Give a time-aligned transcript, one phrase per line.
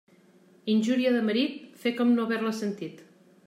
[0.75, 3.09] Injúria de marit, fer com no haver-la sentit.